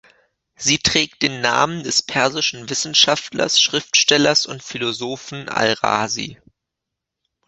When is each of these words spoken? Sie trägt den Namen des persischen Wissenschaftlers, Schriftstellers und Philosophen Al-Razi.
Sie 0.55 0.79
trägt 0.79 1.21
den 1.21 1.41
Namen 1.41 1.83
des 1.83 2.01
persischen 2.01 2.67
Wissenschaftlers, 2.71 3.61
Schriftstellers 3.61 4.47
und 4.47 4.63
Philosophen 4.63 5.47
Al-Razi. 5.47 6.39